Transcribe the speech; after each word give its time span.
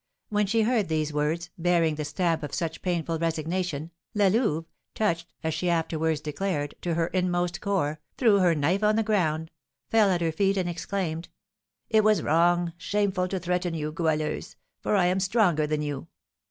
When 0.29 0.47
she 0.47 0.63
heard 0.63 0.87
these 0.89 1.13
words, 1.13 1.51
bearing 1.59 1.93
the 1.93 2.05
stamp 2.05 2.41
of 2.41 2.55
such 2.55 2.81
painful 2.81 3.19
resignation, 3.19 3.91
La 4.15 4.29
Louve, 4.29 4.65
touched 4.95 5.31
(as 5.43 5.53
she 5.53 5.69
afterwards 5.69 6.21
declared) 6.21 6.73
to 6.81 6.95
her 6.95 7.05
inmost 7.05 7.61
core, 7.61 7.99
threw 8.17 8.39
her 8.39 8.55
knife 8.55 8.83
on 8.83 8.95
the 8.95 9.03
ground, 9.03 9.51
fell 9.91 10.09
at 10.09 10.21
her 10.21 10.31
feet 10.31 10.57
and 10.57 10.67
exclaimed, 10.67 11.29
'It 11.91 12.03
was 12.03 12.23
wrong 12.23 12.73
shameful 12.77 13.27
to 13.27 13.39
threaten 13.39 13.75
you, 13.75 13.91
Goualeuse, 13.91 14.55
for 14.79 14.95
I 14.95 15.05
am 15.05 15.19
stronger 15.19 15.67
than 15.67 15.83
you! 15.83 16.07